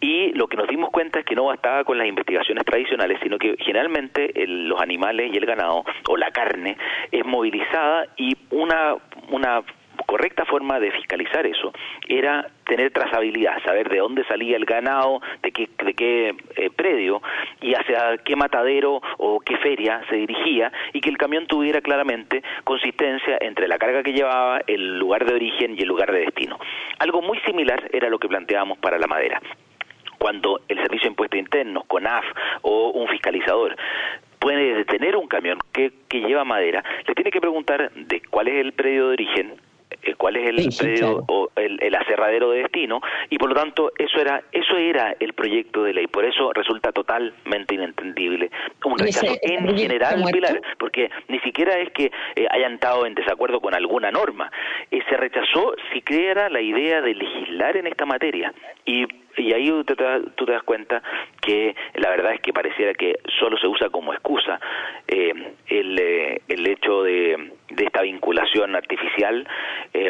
Y 0.00 0.32
lo 0.32 0.48
que 0.48 0.56
nos 0.56 0.66
dimos 0.66 0.90
cuenta 0.90 1.20
es 1.20 1.24
que 1.24 1.36
no 1.36 1.44
bastaba 1.44 1.84
con 1.84 1.96
las 1.96 2.08
investigaciones 2.08 2.64
tradicionales, 2.64 3.20
sino 3.22 3.38
que 3.38 3.54
generalmente 3.60 4.32
los 4.46 4.80
animales 4.80 5.30
y 5.32 5.36
el 5.36 5.46
ganado 5.46 5.84
o 6.08 6.16
la 6.16 6.32
carne 6.32 6.76
es 7.12 7.24
movilizada 7.24 8.06
y 8.16 8.36
una, 8.50 8.96
una 9.30 9.62
correcta 10.04 10.44
forma 10.44 10.80
de 10.80 10.90
fiscalizar 10.92 11.46
eso 11.46 11.72
era 12.08 12.46
tener 12.66 12.90
trazabilidad, 12.92 13.62
saber 13.64 13.88
de 13.88 13.98
dónde 13.98 14.24
salía 14.24 14.56
el 14.56 14.64
ganado, 14.64 15.20
de 15.42 15.52
qué, 15.52 15.68
de 15.84 15.94
qué 15.94 16.34
eh, 16.56 16.70
predio 16.70 17.22
y 17.60 17.74
hacia 17.74 18.18
qué 18.24 18.36
matadero 18.36 19.00
o 19.18 19.40
qué 19.40 19.56
feria 19.58 20.02
se 20.08 20.16
dirigía 20.16 20.72
y 20.92 21.00
que 21.00 21.10
el 21.10 21.18
camión 21.18 21.46
tuviera 21.46 21.80
claramente 21.80 22.42
consistencia 22.64 23.38
entre 23.40 23.68
la 23.68 23.78
carga 23.78 24.02
que 24.02 24.12
llevaba, 24.12 24.60
el 24.66 24.98
lugar 24.98 25.24
de 25.24 25.34
origen 25.34 25.74
y 25.76 25.82
el 25.82 25.88
lugar 25.88 26.12
de 26.12 26.20
destino. 26.20 26.58
Algo 26.98 27.22
muy 27.22 27.38
similar 27.40 27.88
era 27.92 28.08
lo 28.08 28.18
que 28.18 28.28
planteábamos 28.28 28.78
para 28.78 28.98
la 28.98 29.06
madera 29.06 29.40
cuando 30.18 30.60
el 30.68 30.76
Servicio 30.76 31.06
de 31.06 31.08
Impuestos 31.08 31.40
Internos, 31.40 31.84
CONAF 31.88 32.24
o 32.62 32.90
un 32.90 33.08
fiscalizador 33.08 33.74
puede 34.38 34.74
detener 34.74 35.16
un 35.16 35.26
camión 35.26 35.58
que, 35.72 35.92
que 36.08 36.20
lleva 36.20 36.44
madera, 36.44 36.84
le 37.06 37.14
tiene 37.14 37.32
que 37.32 37.40
preguntar 37.40 37.92
de 37.92 38.22
cuál 38.30 38.48
es 38.48 38.54
el 38.54 38.72
predio 38.72 39.08
de 39.08 39.12
origen, 39.14 39.54
eh, 40.02 40.14
cuál 40.16 40.36
es 40.36 40.48
el 40.48 40.68
predio 40.76 41.24
o 41.28 41.50
el, 41.56 41.78
el, 41.82 41.94
aserradero 41.94 42.50
de 42.50 42.62
destino 42.62 43.00
y 43.30 43.38
por 43.38 43.50
lo 43.50 43.54
tanto 43.54 43.92
eso 43.98 44.20
era 44.20 44.42
eso 44.52 44.76
era 44.76 45.14
el 45.20 45.32
proyecto 45.32 45.84
de 45.84 45.94
ley. 45.94 46.06
Por 46.06 46.24
eso 46.24 46.52
resulta 46.52 46.92
totalmente 46.92 47.74
inentendible. 47.74 48.50
Un 48.84 48.98
rechazo 48.98 49.34
en 49.42 49.76
general 49.76 50.24
Pilar 50.32 50.60
porque 50.78 51.10
ni 51.28 51.38
siquiera 51.40 51.78
es 51.78 51.90
que 51.92 52.10
eh, 52.36 52.46
hayan 52.50 52.74
estado 52.74 53.06
en 53.06 53.14
desacuerdo 53.14 53.60
con 53.60 53.74
alguna 53.74 54.10
norma. 54.10 54.50
Eh, 54.90 55.00
se 55.08 55.16
rechazó 55.16 55.74
si 55.92 56.00
creara 56.02 56.48
la 56.48 56.60
idea 56.60 57.00
de 57.00 57.14
legislar 57.14 57.76
en 57.76 57.86
esta 57.86 58.06
materia. 58.06 58.52
Y 58.84 59.06
y 59.36 59.52
ahí 59.52 59.68
tú 59.68 59.94
te, 59.94 60.52
das 60.52 60.62
cuenta 60.64 61.02
que 61.40 61.74
la 61.94 62.10
verdad 62.10 62.34
es 62.34 62.40
que 62.40 62.52
pareciera 62.52 62.94
que 62.94 63.18
solo 63.38 63.56
se 63.56 63.66
usa 63.66 63.88
como 63.90 64.12
excusa 64.12 64.60
eh, 65.08 65.32
el, 65.68 65.98
eh, 65.98 66.42
el 66.48 66.68
hecho 66.68 67.02
de, 67.02 67.52
de 67.70 67.84
esta 67.84 68.02
vinculación 68.02 68.76
artificial 68.76 69.46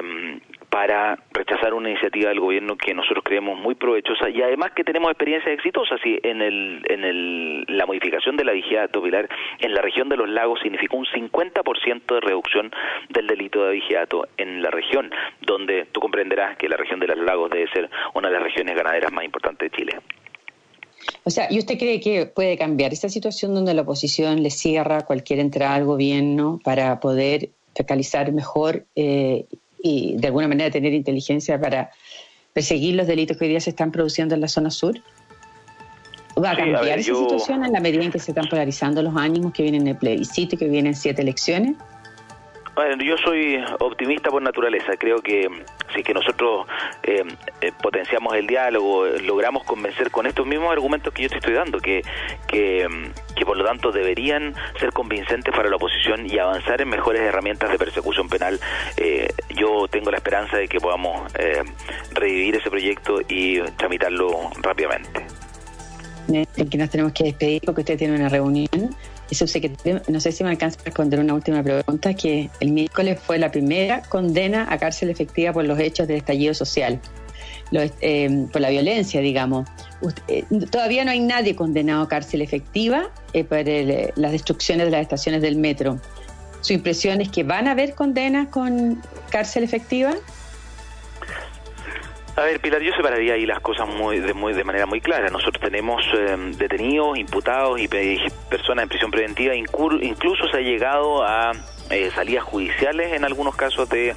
eh, 0.03 0.41
para 0.69 1.19
rechazar 1.33 1.75
una 1.75 1.91
iniciativa 1.91 2.31
del 2.31 2.41
gobierno 2.41 2.77
que 2.77 2.95
nosotros 2.95 3.23
creemos 3.25 3.59
muy 3.59 3.75
provechosa 3.75 4.31
y 4.31 4.41
además 4.41 4.73
que 4.75 4.85
tenemos 4.85 5.11
experiencias 5.11 5.53
exitosas. 5.53 6.01
Y 6.05 6.19
en, 6.23 6.41
el, 6.41 6.83
en 6.89 7.05
el, 7.05 7.65
la 7.69 7.85
modificación 7.85 8.37
de 8.37 8.45
la 8.45 8.53
vigía 8.53 8.89
topilar 8.89 9.29
en 9.59 9.75
la 9.75 9.83
región 9.83 10.09
de 10.09 10.17
los 10.17 10.29
lagos 10.31 10.61
significó 10.63 10.97
un 10.97 11.05
50% 11.05 12.15
de 12.15 12.21
reducción 12.21 12.73
del 13.11 13.27
delito 13.27 13.65
de 13.65 13.73
vigiato 13.73 14.27
en 14.39 14.63
la 14.63 14.71
región, 14.71 15.11
donde 15.43 15.87
tú 15.93 16.01
comprenderás 16.01 16.57
que 16.57 16.69
la 16.69 16.79
región 16.79 17.01
de 17.01 17.09
los 17.09 17.19
lagos 17.19 17.51
debe 17.51 17.71
ser 17.71 17.91
una 18.15 18.29
de 18.29 18.35
las 18.35 18.43
regiones 18.43 18.75
ganaderas 18.75 19.13
más 19.13 19.25
importantes 19.25 19.71
de 19.71 19.77
Chile. 19.77 19.99
O 21.25 21.31
sea, 21.31 21.49
¿y 21.51 21.59
usted 21.59 21.79
cree 21.79 22.01
que 22.01 22.27
puede 22.27 22.57
cambiar 22.57 22.93
esta 22.93 23.09
situación 23.09 23.55
donde 23.55 23.75
la 23.75 23.83
oposición 23.83 24.43
le 24.43 24.51
cierra 24.51 25.03
cualquier 25.03 25.39
entrada 25.41 25.75
al 25.75 25.85
gobierno 25.85 26.61
para 26.65 26.99
poder 27.01 27.51
focalizar 27.77 28.33
mejor 28.33 28.87
eh, 28.97 29.47
y 29.83 30.17
de 30.17 30.27
alguna 30.29 30.49
manera 30.49 30.71
tener 30.71 30.93
inteligencia 30.93 31.61
para 31.61 31.91
perseguir 32.53 32.95
los 32.95 33.07
delitos 33.07 33.37
que 33.37 33.45
hoy 33.45 33.51
día 33.51 33.61
se 33.61 33.71
están 33.71 33.91
produciendo 33.91 34.35
en 34.35 34.41
la 34.41 34.49
zona 34.49 34.71
sur? 34.71 35.01
¿Va 36.43 36.53
a 36.53 36.57
cambiar 36.57 36.99
esa 36.99 37.15
situación 37.15 37.65
en 37.65 37.73
la 37.73 37.81
medida 37.81 38.03
en 38.03 38.11
que 38.11 38.19
se 38.19 38.31
están 38.31 38.49
polarizando 38.49 39.03
los 39.03 39.15
ánimos 39.17 39.53
que 39.53 39.63
vienen 39.63 39.83
en 39.83 39.89
el 39.89 39.97
plebiscito 39.97 40.55
y 40.55 40.59
que 40.59 40.69
vienen 40.69 40.95
siete 40.95 41.23
elecciones? 41.23 41.77
Bueno, 42.75 43.05
yo 43.05 43.17
soy 43.19 43.63
optimista 43.81 44.31
por 44.31 44.41
naturaleza. 44.41 44.97
Creo 44.97 45.21
que 45.21 45.47
si 45.95 46.03
que 46.03 46.15
nosotros 46.15 46.67
eh, 47.03 47.23
eh, 47.61 47.73
potenciamos 47.83 48.35
el 48.35 48.47
diálogo, 48.47 49.07
logramos 49.07 49.65
convencer 49.65 50.11
con 50.11 50.27
estos 50.27 50.47
mismos 50.47 50.73
argumentos 50.73 51.13
que 51.13 51.25
yo 51.25 51.29
te 51.29 51.37
estoy 51.37 51.53
dando, 51.53 51.79
que, 51.79 52.03
que, 52.47 52.89
que, 53.37 53.45
por 53.45 53.59
lo 53.59 53.65
tanto 53.65 53.93
deberían 53.93 54.55
ser 54.81 54.91
convincentes 54.93 55.55
para 55.55 55.69
la 55.69 55.77
oposición 55.77 56.27
y 56.27 56.39
avanzar 56.39 56.81
en 56.81 56.89
mejores 56.89 57.21
herramientas 57.21 57.71
de 57.71 57.79
persecución 57.79 58.29
penal, 58.31 58.59
eh, 58.97 59.29
yo 59.55 59.87
tengo 59.89 60.11
la 60.11 60.17
esperanza 60.17 60.57
de 60.57 60.67
que 60.67 60.81
podamos 60.81 61.31
revivir 62.13 62.57
ese 62.57 62.71
proyecto 62.71 63.21
y 63.29 63.61
tramitarlo 63.77 64.51
rápidamente. 64.63 65.27
Que 66.27 66.79
nos 66.79 66.89
tenemos 66.89 67.13
que 67.13 67.25
despedir 67.25 67.63
porque 67.65 67.83
usted 67.83 67.99
tiene 67.99 68.15
una 68.15 68.29
reunión 68.29 68.95
no 70.09 70.21
sé 70.21 70.33
si 70.33 70.45
me 70.45 70.51
alcanza 70.51 70.81
a 70.81 70.85
responder 70.85 71.21
una 71.21 71.35
última 71.35 71.63
pregunta, 71.63 72.15
que 72.15 72.51
el 72.61 72.73
miércoles 72.73 73.19
fue 73.21 73.39
la 73.39 73.51
primera 73.51 74.03
condena 74.03 74.67
a 74.71 74.79
cárcel 74.79 75.11
efectiva 75.11 75.53
por 75.53 75.65
los 75.65 75.79
hechos 75.79 76.09
de 76.09 76.17
estallido 76.17 76.55
social, 76.55 77.01
eh, 77.73 78.47
por 78.53 78.61
la 78.61 78.71
violencia, 78.71 79.21
digamos. 79.21 79.69
Eh, 80.29 80.45
todavía 80.71 81.05
no 81.05 81.11
hay 81.11 81.21
nadie 81.21 81.57
condenado 81.57 82.03
a 82.03 82.09
cárcel 82.09 82.43
efectiva 82.43 83.11
eh, 83.33 83.45
por 83.45 83.59
las 84.19 84.33
destrucciones 84.33 84.87
de 84.87 84.91
las 84.91 85.03
estaciones 85.03 85.43
del 85.43 85.57
metro. 85.57 85.99
¿Su 86.61 86.75
impresión 86.75 87.21
es 87.21 87.29
que 87.29 87.43
van 87.43 87.67
a 87.67 87.73
haber 87.73 87.95
condenas 87.95 88.49
con 88.49 89.03
cárcel 89.31 89.65
efectiva? 89.65 90.15
A 92.35 92.43
ver, 92.45 92.61
Pilar, 92.61 92.81
yo 92.81 92.93
separaría 92.95 93.35
ahí 93.35 93.45
las 93.45 93.61
cosas 93.61 93.87
muy 93.87 94.19
de, 94.19 94.33
muy, 94.33 94.55
de 94.55 94.65
manera 94.65 94.87
muy 94.87 95.03
clara. 95.03 95.29
Nosotros 95.29 95.61
tenemos 95.61 96.03
em, 96.15 96.53
detenidos, 96.53 97.19
imputados 97.19 97.79
y, 97.79 97.89
personas 97.89 98.85
en 98.85 98.89
prisión 98.89 99.11
preventiva. 99.11 99.55
incluso 99.55 100.49
se 100.49 100.57
ha 100.57 100.61
llegado 100.61 101.23
a 101.23 101.53
eh, 101.91 102.11
salidas 102.15 102.45
judiciales 102.45 103.13
en 103.13 103.27
algunos 103.27 103.55
casos 103.55 103.87
de 103.91 104.15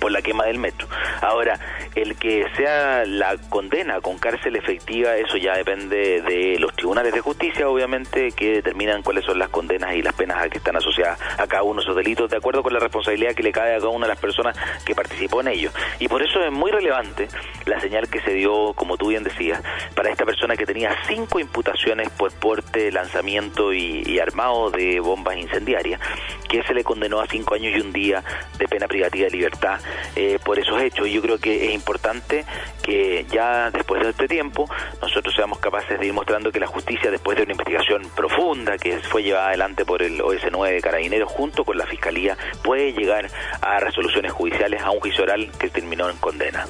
por 0.00 0.12
la 0.12 0.22
quema 0.22 0.44
del 0.44 0.58
metro. 0.58 0.88
Ahora, 1.20 1.58
El 1.94 2.16
que 2.16 2.44
sea 2.56 3.04
la 3.06 3.38
condena 3.48 4.02
con 4.02 4.18
cárcel 4.18 4.54
efectiva, 4.56 5.16
eso 5.16 5.38
ya 5.38 5.56
depende 5.56 6.20
de 6.20 6.58
los 6.58 6.74
tribunales 6.74 7.14
de 7.14 7.20
justicia, 7.20 7.68
obviamente, 7.68 8.32
que 8.32 8.56
determinan 8.56 9.02
cuáles 9.02 9.24
son 9.24 9.38
las 9.38 9.48
condenas 9.48 9.94
y 9.94 10.02
las 10.02 10.12
penas 10.14 10.42
a 10.42 10.48
que 10.50 10.58
están 10.58 10.76
asociadas 10.76 11.18
a 11.38 11.46
cada 11.46 11.62
uno 11.62 11.80
de 11.80 11.84
esos 11.84 11.96
delitos, 11.96 12.30
de 12.30 12.36
acuerdo 12.36 12.62
con 12.62 12.74
la 12.74 12.80
responsabilidad 12.80 13.34
que 13.34 13.42
le 13.42 13.50
cae 13.50 13.76
a 13.76 13.78
cada 13.78 13.88
una 13.88 14.06
de 14.06 14.12
las 14.12 14.20
personas 14.20 14.54
que 14.84 14.94
participó 14.94 15.40
en 15.40 15.48
ello. 15.48 15.70
Y 15.98 16.08
por 16.08 16.22
eso 16.22 16.40
es 16.40 16.52
muy 16.52 16.70
relevante 16.70 17.28
la 17.64 17.80
señal 17.80 18.08
que 18.08 18.20
se 18.20 18.32
dio, 18.32 18.74
como 18.74 18.98
tú 18.98 19.08
bien 19.08 19.24
decías, 19.24 19.62
para 19.94 20.10
esta 20.10 20.26
persona 20.26 20.56
que 20.56 20.66
tenía 20.66 20.94
cinco 21.08 21.40
imputaciones 21.40 22.10
por 22.10 22.32
porte, 22.32 22.92
lanzamiento 22.92 23.72
y, 23.72 24.18
armado 24.18 24.70
de 24.70 25.00
bombas 25.00 25.36
incendiarias, 25.36 26.00
que 26.48 26.62
se 26.62 26.74
le 26.74 26.84
condenó 26.84 27.20
a 27.20 27.26
cinco 27.26 27.54
años 27.54 27.72
y 27.76 27.80
un 27.80 27.92
día 27.92 28.22
de 28.58 28.66
pena 28.68 28.88
privativa 28.88 29.24
de 29.26 29.30
libertad 29.30 29.80
eh, 30.14 30.38
por 30.44 30.58
esos 30.58 30.80
hechos. 30.80 31.06
Y 31.06 31.12
yo 31.12 31.22
creo 31.22 31.38
que 31.38 31.66
es 31.66 31.74
importante 31.74 32.44
que 32.82 33.26
ya 33.30 33.70
después 33.70 34.02
de 34.02 34.10
este 34.10 34.28
tiempo 34.28 34.68
nosotros 35.00 35.34
seamos 35.34 35.58
capaces 35.58 35.98
de 35.98 36.06
ir 36.06 36.12
mostrando 36.12 36.52
que 36.52 36.60
la 36.60 36.66
justicia, 36.66 37.10
después 37.10 37.36
de 37.36 37.44
una 37.44 37.52
investigación 37.52 38.02
profunda 38.14 38.78
que 38.78 38.98
fue 38.98 39.22
llevada 39.22 39.48
adelante 39.48 39.84
por 39.84 40.02
el 40.02 40.20
OS9 40.20 40.70
de 40.70 40.80
Carabineros 40.80 41.30
junto 41.30 41.64
con 41.64 41.76
la 41.76 41.86
Fiscalía, 41.86 42.36
puede 42.62 42.92
llegar 42.92 43.28
a 43.60 43.78
resoluciones 43.80 44.32
judiciales, 44.32 44.82
a 44.82 44.90
un 44.90 45.00
juicio 45.00 45.24
oral 45.24 45.50
que 45.58 45.68
terminó 45.68 46.08
en 46.10 46.16
condena 46.16 46.66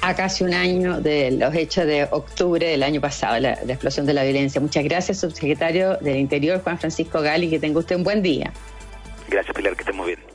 a 0.00 0.14
casi 0.14 0.44
un 0.44 0.54
año 0.54 1.00
de 1.00 1.32
los 1.32 1.54
hechos 1.54 1.84
de 1.84 2.06
octubre 2.10 2.66
del 2.66 2.82
año 2.82 3.00
pasado, 3.00 3.40
la, 3.40 3.58
la, 3.64 3.72
explosión 3.72 4.06
de 4.06 4.14
la 4.14 4.22
violencia. 4.22 4.60
Muchas 4.60 4.84
gracias, 4.84 5.18
subsecretario 5.18 5.96
del 5.96 6.16
Interior, 6.16 6.62
Juan 6.62 6.78
Francisco 6.78 7.20
Gali, 7.20 7.50
que 7.50 7.58
tenga 7.58 7.80
usted 7.80 7.96
un 7.96 8.04
buen 8.04 8.22
día. 8.22 8.52
Gracias, 9.28 9.54
Pilar, 9.54 9.74
que 9.74 9.82
estemos 9.82 10.06
bien. 10.06 10.27